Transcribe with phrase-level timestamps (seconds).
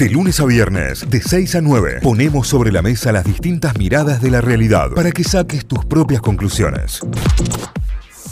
[0.00, 4.22] De lunes a viernes, de 6 a 9, ponemos sobre la mesa las distintas miradas
[4.22, 7.02] de la realidad para que saques tus propias conclusiones.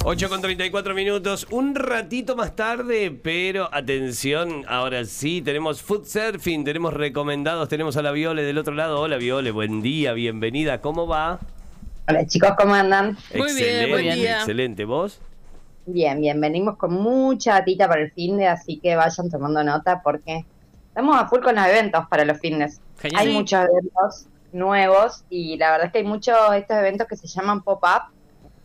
[0.03, 6.65] 8 con 34 minutos, un ratito más tarde, pero atención, ahora sí, tenemos food surfing,
[6.65, 9.03] tenemos recomendados, tenemos a la Viole del otro lado.
[9.03, 11.39] Hola Viole, buen día, bienvenida, ¿cómo va?
[12.09, 13.19] Hola chicos, ¿cómo andan?
[13.35, 14.39] Muy bien, excelente, buen día.
[14.39, 15.21] excelente, ¿vos?
[15.85, 20.01] Bien, bien, venimos con mucha datita para el fin de, así que vayan tomando nota
[20.03, 20.47] porque
[20.99, 22.81] estamos a full con los eventos para los fines.
[22.99, 23.21] Genial.
[23.29, 27.29] Hay muchos eventos nuevos y la verdad es que hay muchos estos eventos que se
[27.29, 28.13] llaman pop-up,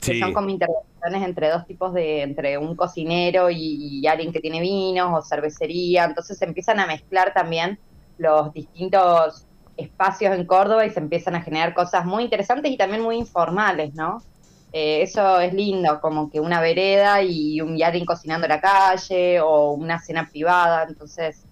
[0.01, 0.19] que Sí.
[0.19, 4.61] son como intervenciones entre dos tipos de, entre un cocinero y, y alguien que tiene
[4.61, 7.77] vinos o cervecería, entonces se empiezan a mezclar también
[8.17, 9.45] los distintos
[9.77, 13.93] espacios en Córdoba y se empiezan a generar cosas muy interesantes y también muy informales,
[13.93, 14.23] ¿no?
[14.71, 18.59] Eh, eso es lindo, como que una vereda y un y alguien cocinando en la
[18.61, 21.43] calle o una cena privada, entonces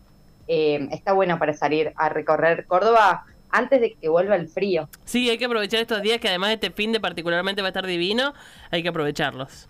[0.47, 4.89] eh, está bueno para salir a recorrer Córdoba antes de que vuelva el frío.
[5.05, 7.85] Sí, hay que aprovechar estos días que además este fin de particularmente va a estar
[7.85, 8.33] divino.
[8.71, 9.67] Hay que aprovecharlos.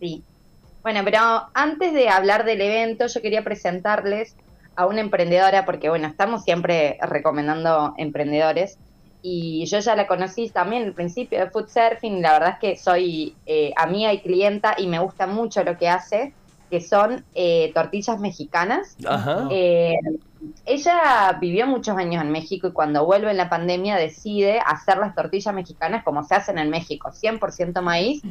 [0.00, 0.22] Sí.
[0.82, 1.20] Bueno, pero
[1.54, 4.36] antes de hablar del evento, yo quería presentarles
[4.76, 8.78] a una emprendedora, porque bueno, estamos siempre recomendando emprendedores.
[9.20, 12.22] Y yo ya la conocí también al principio de Food Surfing.
[12.22, 15.88] La verdad es que soy eh, amiga y clienta y me gusta mucho lo que
[15.88, 16.32] hace,
[16.70, 18.96] que son eh, tortillas mexicanas.
[19.06, 19.48] Ajá.
[19.50, 19.96] Eh,
[20.66, 25.14] ella vivió muchos años en México y cuando vuelve en la pandemia decide hacer las
[25.14, 28.22] tortillas mexicanas como se hacen en México, 100% maíz,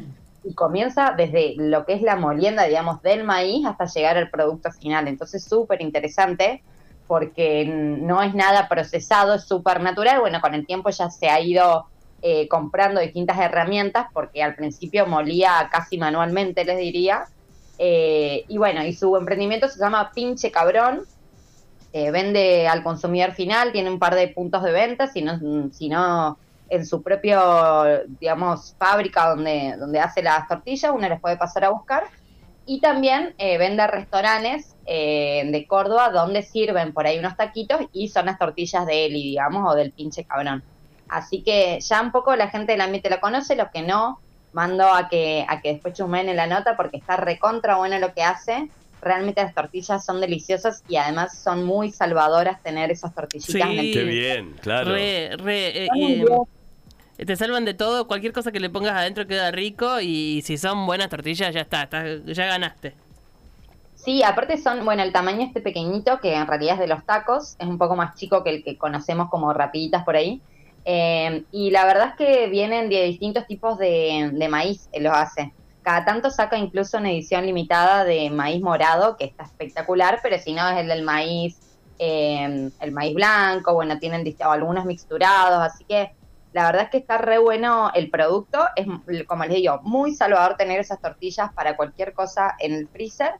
[0.43, 4.71] y comienza desde lo que es la molienda, digamos, del maíz hasta llegar al producto
[4.71, 5.07] final.
[5.07, 6.63] Entonces, súper interesante
[7.07, 10.19] porque no es nada procesado, es súper natural.
[10.19, 11.87] Bueno, con el tiempo ya se ha ido
[12.21, 17.25] eh, comprando distintas herramientas porque al principio molía casi manualmente, les diría.
[17.77, 21.03] Eh, y bueno, y su emprendimiento se llama Pinche Cabrón.
[21.93, 25.39] Eh, vende al consumidor final, tiene un par de puntos de venta, sino,
[25.71, 26.37] sino
[26.69, 31.69] en su propio, digamos, fábrica donde, donde hace las tortillas, uno les puede pasar a
[31.69, 32.03] buscar.
[32.69, 38.09] Y también eh, vende restaurantes eh, de Córdoba donde sirven por ahí unos taquitos y
[38.09, 40.61] son las tortillas de Eli, digamos, o del pinche cabrón.
[41.07, 44.19] Así que ya un poco la gente del ambiente lo conoce, los que no,
[44.57, 48.11] mando a que, a que después chumen en la nota porque está recontra bueno lo
[48.15, 48.69] que hace.
[49.03, 53.69] Realmente las tortillas son deliciosas y además son muy salvadoras tener esas tortillitas.
[53.69, 53.91] Sí.
[53.93, 54.91] Qué bien, claro.
[54.93, 55.89] Re, re, eh,
[57.19, 58.07] eh, te salvan de todo.
[58.07, 60.01] Cualquier cosa que le pongas adentro queda rico.
[60.01, 61.83] Y si son buenas tortillas, ya está.
[61.83, 62.95] estás- ya ganaste.
[63.95, 67.55] Sí, aparte son, bueno, el tamaño este pequeñito, que en realidad es de los tacos,
[67.59, 70.41] es un poco más chico que el que conocemos como rapiditas por ahí.
[70.89, 75.53] Eh, y la verdad es que vienen de distintos tipos de, de maíz, los hace.
[75.83, 80.53] Cada tanto saca incluso una edición limitada de maíz morado, que está espectacular, pero si
[80.53, 81.59] no es el del maíz,
[81.99, 86.11] eh, el maíz blanco, bueno, tienen algunos mixturados, así que
[86.53, 88.87] la verdad es que está re bueno el producto, es
[89.27, 93.33] como les digo, muy salvador tener esas tortillas para cualquier cosa en el freezer.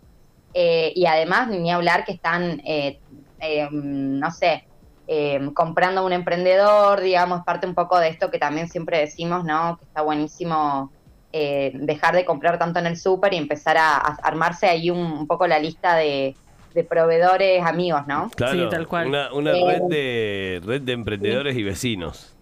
[0.54, 3.00] Eh, y además, ni hablar que están, eh,
[3.40, 4.68] eh, no sé,
[5.08, 9.44] eh, comprando a un emprendedor, digamos, parte un poco de esto que también siempre decimos,
[9.46, 9.78] ¿no?
[9.78, 10.92] Que está buenísimo
[11.32, 15.00] eh, dejar de comprar tanto en el súper y empezar a, a armarse ahí un,
[15.00, 16.36] un poco la lista de,
[16.74, 18.30] de proveedores amigos, ¿no?
[18.36, 19.08] Claro, Sí, tal cual.
[19.08, 22.34] Una, una Eh, red, de, red de emprendedores y vecinos.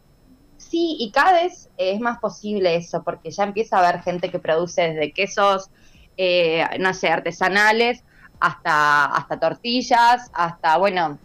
[0.57, 4.39] Sí, y cada vez es más posible eso, porque ya empieza a haber gente que
[4.39, 5.69] produce desde quesos,
[6.17, 8.03] eh, no sé, artesanales,
[8.39, 11.17] hasta, hasta tortillas, hasta, bueno,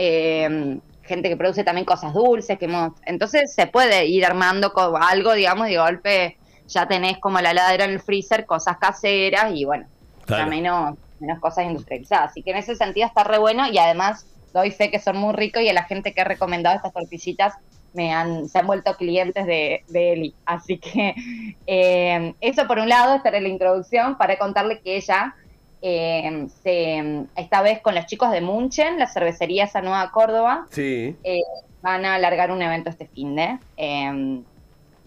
[0.00, 5.32] eh, gente que produce también cosas dulces, que hemos- entonces se puede ir armando algo,
[5.32, 6.36] digamos, de golpe
[6.68, 9.86] ya tenés como la ladera en el freezer, cosas caseras y bueno,
[10.28, 12.30] ya menos, menos cosas industrializadas.
[12.30, 15.32] Así que en ese sentido está re bueno y además doy fe que son muy
[15.34, 17.54] ricos y a la gente que ha recomendado estas tortillitas
[17.94, 20.34] me han, se han vuelto clientes de, de Eli.
[20.44, 21.14] Así que
[21.66, 25.34] eh, eso por un lado, esta era la introducción para contarle que ella
[25.82, 31.16] eh, se, esta vez con los chicos de Munchen, la cervecería esa nueva Córdoba, Sí.
[31.24, 31.40] eh,
[31.82, 33.58] van a alargar un evento este fin de.
[33.76, 34.42] eh,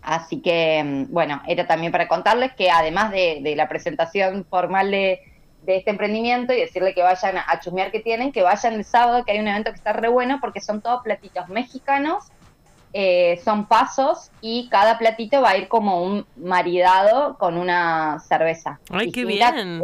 [0.03, 4.89] así que, mm, bueno, era también para contarles que además de, de la presentación formal
[4.89, 5.19] de,
[5.63, 8.83] de este emprendimiento y decirle que vayan a, a chusmear que tienen, que vayan el
[8.85, 12.23] sábado, que hay un evento que está re bueno porque son todos platitos mexicanos,
[12.93, 18.79] eh, son pasos y cada platito va a ir como un maridado con una cerveza.
[18.89, 19.83] Ay, qué bien.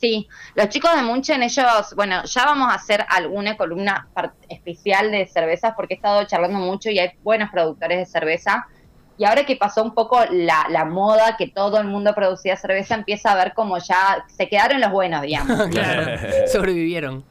[0.00, 4.08] Sí, los chicos de Munchen, ellos, bueno, ya vamos a hacer alguna columna
[4.48, 8.66] especial de cervezas porque he estado charlando mucho y hay buenos productores de cerveza.
[9.16, 12.94] Y ahora que pasó un poco la, la moda, que todo el mundo producía cerveza,
[12.94, 15.68] empieza a ver como ya se quedaron los buenos, digamos.
[15.70, 16.16] Claro,
[16.52, 17.24] sobrevivieron.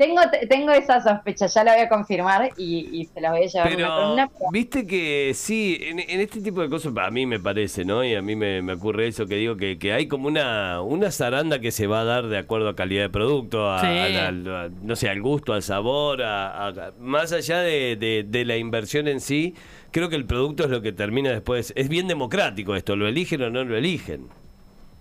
[0.00, 3.46] Tengo, tengo esa sospecha, ya la voy a confirmar y, y se la voy a
[3.48, 4.30] llevar con una Pero, columna.
[4.32, 8.02] pero- viste que sí, en, en este tipo de cosas, a mí me parece, ¿no?
[8.02, 11.10] Y a mí me, me ocurre eso que digo, que, que hay como una, una
[11.10, 13.86] zaranda que se va a dar de acuerdo a calidad de producto, a, Sí.
[13.88, 18.24] a la- a- no sé, al gusto, al sabor, a, a- más allá de, de-
[18.26, 19.54] de la inversión en sí,
[19.90, 21.74] creo que el producto es lo que termina después.
[21.76, 24.28] Es bien democrático esto, lo eligen o no lo eligen.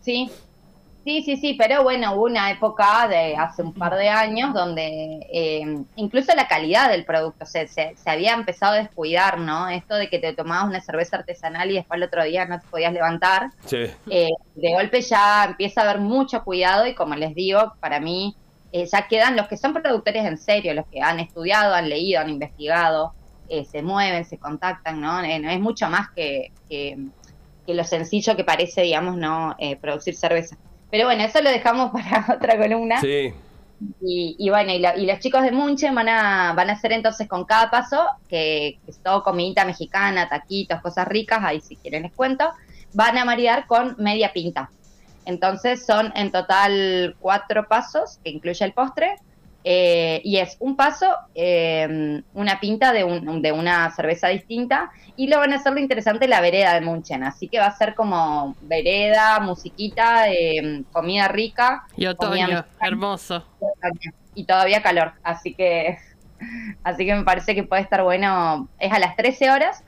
[0.01, 0.29] Sí,
[1.05, 5.27] sí, sí, sí, pero bueno, hubo una época de hace un par de años donde
[5.33, 9.69] eh, incluso la calidad del producto se, se, se había empezado a descuidar, ¿no?
[9.69, 12.67] Esto de que te tomabas una cerveza artesanal y después el otro día no te
[12.67, 13.49] podías levantar.
[13.65, 13.85] Sí.
[14.09, 18.35] Eh, de golpe ya empieza a haber mucho cuidado y como les digo, para mí
[18.71, 22.21] eh, ya quedan los que son productores en serio, los que han estudiado, han leído,
[22.21, 23.13] han investigado,
[23.49, 25.21] eh, se mueven, se contactan, ¿no?
[25.23, 26.97] Eh, no es mucho más que, que,
[27.65, 30.55] que lo sencillo que parece, digamos, no Eh, producir cerveza.
[30.91, 32.99] Pero bueno, eso lo dejamos para otra columna.
[33.01, 33.33] Sí.
[34.01, 36.91] Y, y bueno, y, la- y los chicos de Munchen van a, van a hacer
[36.91, 41.77] entonces con cada paso, que, que es todo comidita mexicana, taquitos, cosas ricas, ahí si
[41.77, 42.49] quieren les cuento,
[42.93, 44.69] van a maridar con media pinta.
[45.25, 49.15] Entonces son en total cuatro pasos, que incluye el postre,
[49.63, 55.27] eh, y es un paso, eh, una pinta de, un- de una cerveza distinta, y
[55.27, 57.93] lo van a hacer lo interesante la vereda de Munchen, así que va a ser
[57.95, 63.43] como vereda, musiquita, eh, comida rica, Y otoño, hermoso.
[64.35, 65.97] y todavía calor, así que
[66.83, 68.69] así que me parece que puede estar bueno.
[68.79, 69.83] Es a las 13 horas,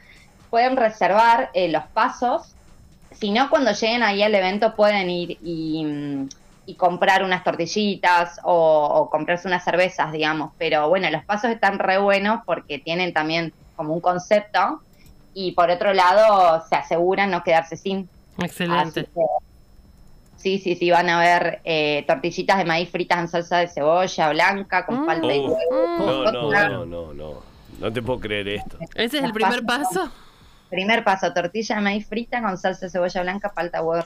[0.50, 2.54] pueden reservar eh, los pasos.
[3.12, 6.30] Si no, cuando lleguen ahí al evento pueden ir y, mm,
[6.72, 8.54] y comprar unas tortillitas o,
[8.94, 10.52] o comprarse unas cervezas, digamos.
[10.58, 14.82] Pero bueno, los pasos están re buenos porque tienen también como un concepto
[15.34, 18.08] y por otro lado se aseguran no quedarse sin.
[18.38, 19.04] Excelente.
[19.06, 19.22] Que,
[20.38, 24.30] sí, sí, sí, van a ver eh, tortillitas de maíz fritas en salsa de cebolla
[24.30, 25.06] blanca con Mm.
[25.06, 25.58] palta y huevo.
[26.00, 27.52] No, no, no, no, no.
[27.80, 28.78] No te puedo creer esto.
[28.96, 30.10] Ese es el primer paso.
[30.70, 34.06] Primer paso, tortilla de maíz frita con salsa de cebolla blanca, palta, huevo.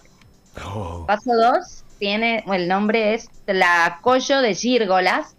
[0.65, 1.05] Oh.
[1.05, 5.35] Paso 2 tiene, bueno, el nombre es Tlacoyo de gírgolas,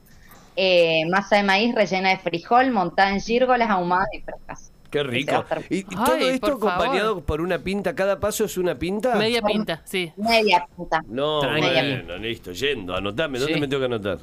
[0.56, 4.72] eh, masa de maíz rellena de frijol, montada en gírgolas ahumadas y frescas.
[4.90, 5.44] Qué rico.
[5.68, 6.72] Y, y todo Ay, esto por favor.
[6.86, 7.94] acompañado por una pinta.
[7.94, 9.14] ¿Cada paso es una pinta?
[9.16, 10.12] Media pinta, sí.
[10.16, 11.02] Media punta.
[11.08, 11.60] No, Tranqui.
[11.60, 13.38] bueno, listo, yendo, anotame.
[13.38, 13.60] ¿Dónde Sí.
[13.60, 14.18] me tengo que anotar?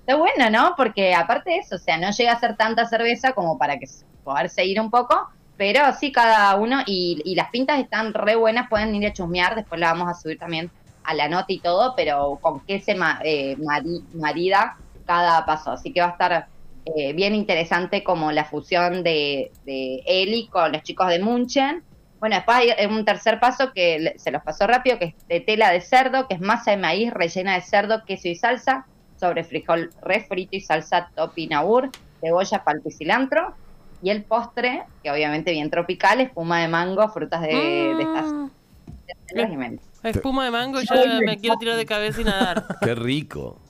[0.00, 0.74] Está bueno, ¿no?
[0.76, 3.86] Porque aparte de eso, o sea, no llega a ser tanta cerveza como para que
[3.86, 8.36] se- poder seguir un poco, pero sí cada uno, y, y las pintas están re
[8.36, 10.70] buenas, pueden ir a chusmear, después la vamos a subir también
[11.04, 14.74] a la nota y todo, pero con qué se ma- eh, mari- marida
[15.04, 15.72] cada paso.
[15.72, 16.48] Así que va a estar
[16.84, 21.84] eh, bien interesante como la fusión de, de Eli con los chicos de Munchen.
[22.20, 25.70] Bueno, después hay un tercer paso que se los pasó rápido, que es de tela
[25.70, 29.94] de cerdo, que es masa de maíz rellena de cerdo, queso y salsa, sobre frijol
[30.00, 33.56] refrito y salsa topinabur, cebolla, palta y cilantro.
[34.00, 38.48] Y el postre, que obviamente bien tropical, espuma de mango, frutas de, de estas Mm,
[39.28, 39.93] de los alimentos.
[40.04, 42.66] Espuma de mango, ya me quiero tirar de cabeza y nadar.
[42.80, 43.60] Qué rico.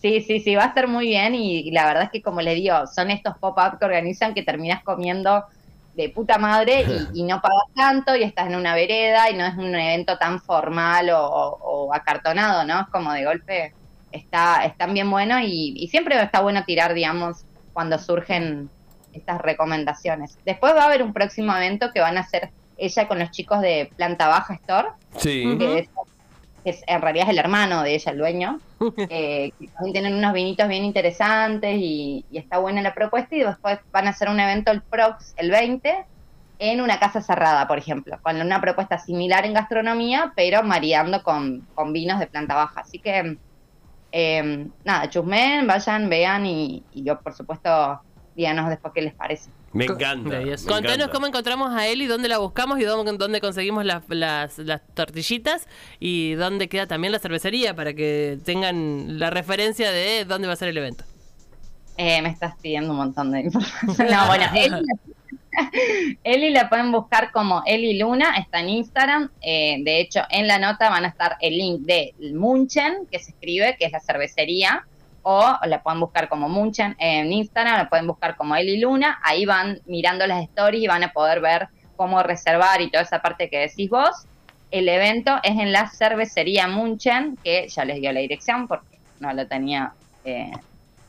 [0.00, 2.40] Sí, sí, sí, va a estar muy bien y, y la verdad es que como
[2.40, 5.44] les digo, son estos pop-up que organizan que terminas comiendo
[5.92, 9.44] de puta madre y, y no pagas tanto y estás en una vereda y no
[9.46, 12.80] es un evento tan formal o, o- o acartonado, ¿no?
[12.80, 13.74] Es como de golpe
[14.10, 18.72] está están bien buenos y, y siempre está bueno tirar, digamos, cuando surgen
[19.12, 20.38] estas recomendaciones.
[20.44, 23.60] Después va a haber un próximo evento que van a hacer ella con los chicos
[23.60, 25.56] de Planta Baja Store, Sí.
[25.58, 25.88] Que es,
[26.64, 28.58] que es- en realidad es el hermano de ella, el dueño,
[29.10, 33.40] eh, que también tienen unos vinitos bien interesantes y, y está buena la propuesta y
[33.40, 36.04] después van a hacer un evento el Prox el 20
[36.58, 41.66] en una casa cerrada, por ejemplo, con una propuesta similar en gastronomía, pero mareando con,
[41.74, 42.82] con vinos de planta baja.
[42.82, 43.38] Así que,
[44.12, 48.00] eh, nada, chusmen, vayan, vean y, y yo, por supuesto,
[48.36, 49.50] díganos después qué les parece.
[49.72, 50.28] Me encanta.
[50.40, 51.08] me Contanos encanta.
[51.12, 55.68] cómo encontramos a Eli, dónde la buscamos y dónde, dónde conseguimos las, las, las tortillitas
[56.00, 60.56] y dónde queda también la cervecería para que tengan la referencia de dónde va a
[60.56, 61.04] ser el evento.
[61.96, 64.08] Eh, me estás pidiendo un montón de información.
[64.10, 64.76] No, bueno, Eli,
[66.24, 69.30] Eli la pueden buscar como Eli Luna, está en Instagram.
[69.40, 73.32] Eh, de hecho, en la nota van a estar el link de Munchen, que se
[73.32, 74.86] escribe, que es la cervecería,
[75.22, 79.20] o la pueden buscar como Munchen en Instagram, la pueden buscar como Eli Luna.
[79.22, 83.20] Ahí van mirando las stories y van a poder ver cómo reservar y toda esa
[83.20, 84.26] parte que decís vos.
[84.70, 89.32] El evento es en la cervecería Munchen, que ya les dio la dirección porque no
[89.32, 89.92] lo tenía,
[90.24, 90.50] eh,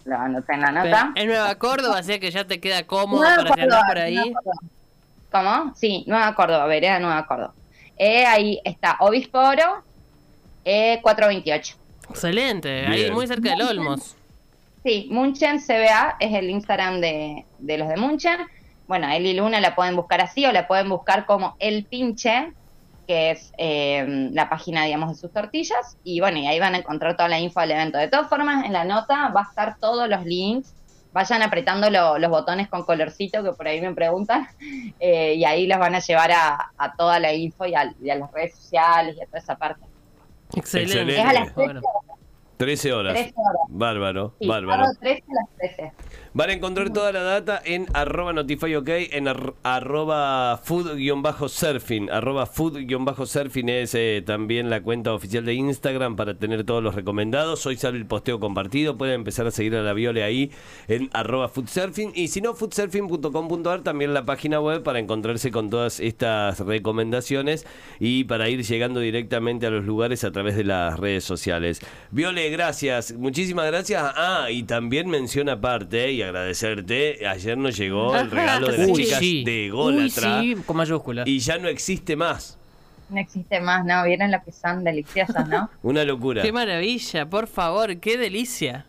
[0.06, 1.12] lo anoté en la nota.
[1.16, 4.34] En Nueva Córdoba, así que ya te queda cómodo Nueva para Córdoba, por ahí.
[5.32, 5.74] ¿Cómo?
[5.76, 7.54] Sí, Nueva Córdoba, vereda Nueva Córdoba.
[7.98, 9.84] Eh, ahí está Obispo Oro,
[10.66, 11.76] eh, 428.
[12.12, 14.16] Excelente, ahí muy cerca del Olmos.
[14.84, 18.38] Sí, Munchen CBA es el Instagram de, de los de Munchen.
[18.88, 22.52] Bueno, él y Luna la pueden buscar así o la pueden buscar como El Pinche,
[23.08, 25.98] que es eh, la página, digamos, de sus tortillas.
[26.04, 27.98] Y bueno, y ahí van a encontrar toda la info del evento.
[28.00, 30.74] De todas formas, en la nota va a estar todos los links.
[31.14, 34.48] Vayan apretando lo- los botones con colorcito que por ahí me preguntan.
[35.00, 38.10] eh, y ahí los van a llevar a, a toda la info y a, y
[38.10, 39.82] a las redes sociales y a toda esa parte.
[40.56, 41.14] Excelente.
[41.20, 41.82] Es a las 13 Bueno.
[42.58, 43.14] 13 horas.
[43.14, 43.62] 13 horas.
[43.70, 44.84] Bárbaro, Sí, bárbaro.
[44.84, 45.94] sábado 13 a las 13.
[46.34, 52.10] Van a encontrar toda la data en arroba notifyok, en ar- arroba food-surfing.
[52.10, 57.66] Arroba food-surfing es eh, también la cuenta oficial de Instagram para tener todos los recomendados.
[57.66, 58.98] Hoy sale el posteo compartido.
[58.98, 60.52] Pueden empezar a seguir a la Viole ahí
[60.88, 62.14] en arroba foodsurfing.
[62.16, 67.68] Y si no, foodsurfing.com.ar también la página web para encontrarse con todas estas recomendaciones
[68.00, 71.82] y para ir llegando directamente a los lugares a través de las redes sociales.
[72.12, 73.12] Viole, gracias.
[73.18, 74.02] Muchísimas gracias.
[74.16, 77.28] Ah, y también menciona aparte y agradecerte.
[77.28, 79.44] Ayer nos llegó el regalo de las Uy, chicas sí.
[79.44, 80.42] de Uy, Golatra.
[80.42, 81.28] sí, con mayúsculas.
[81.28, 82.58] Y ya no existe más.
[83.10, 84.04] No existe más, ¿no?
[84.06, 85.70] Vieron lo que son deliciosas, ¿no?
[85.84, 86.42] Una locura.
[86.42, 88.86] Qué maravilla, por favor, qué delicia.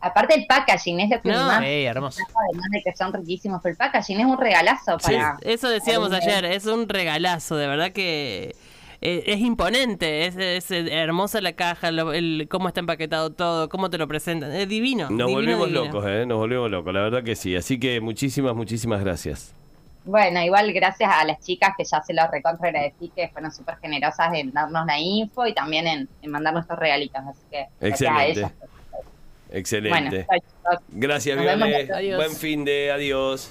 [0.00, 2.22] Aparte el packaging es lo que No, más, Sí, hermoso.
[2.48, 5.12] además de que son riquísimos, pero el packaging es un regalazo Sí.
[5.12, 5.36] para...
[5.42, 8.56] Eso decíamos ayer, es un regalazo, de verdad que
[9.02, 13.90] eh, es imponente, es, es hermosa la caja, lo- el, cómo está empaquetado todo, cómo
[13.90, 15.10] te lo presentan, es divino.
[15.10, 15.84] Nos divino, volvemos divino.
[15.86, 16.24] locos, ¿eh?
[16.26, 17.54] Nos volvemos locos, la verdad que sí.
[17.56, 19.52] Así que muchísimas, muchísimas gracias.
[20.04, 23.76] Bueno, igual gracias a las chicas que ya se los recontra agradecí, que fueron súper
[23.78, 28.30] generosas en darnos la info y también en, en mandar nuestros regalitos, así que Excelente.
[28.40, 28.52] ellas.
[29.52, 30.26] Excelente.
[30.28, 30.80] Bueno.
[30.88, 31.38] Gracias.
[31.38, 32.16] Viole.
[32.16, 33.50] Buen fin de adiós.